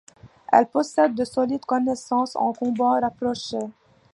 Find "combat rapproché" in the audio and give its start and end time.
2.53-3.59